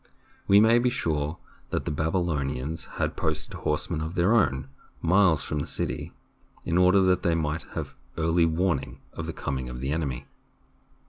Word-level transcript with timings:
We 0.47 0.59
may 0.59 0.79
be 0.79 0.89
sure 0.89 1.37
that 1.69 1.85
the 1.85 1.91
Babylonians 1.91 2.85
had 2.97 3.15
posted 3.15 3.53
horsemen 3.53 4.01
of 4.01 4.15
their 4.15 4.33
own 4.33 4.67
miles 4.99 5.43
from 5.43 5.59
the 5.59 5.67
city, 5.67 6.11
in 6.65 6.75
order 6.75 7.01
that 7.01 7.21
they 7.21 7.35
might 7.35 7.61
have 7.75 7.93
early 8.17 8.47
warning 8.47 8.99
of 9.13 9.27
the 9.27 9.31
coming 9.33 9.69
of 9.69 9.79
the 9.79 9.91
enemy. 9.91 10.25